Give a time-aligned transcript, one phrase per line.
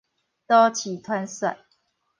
[0.03, 0.03] 都市
[0.99, 1.57] 傳說